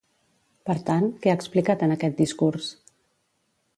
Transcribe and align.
Per 0.69 0.75
tant, 0.87 1.05
què 1.25 1.33
ha 1.33 1.37
explicat 1.39 1.85
en 1.89 1.93
aquest 1.97 2.19
discurs? 2.23 2.71